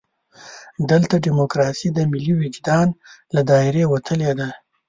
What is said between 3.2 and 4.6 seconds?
له دایرې وتلې ده.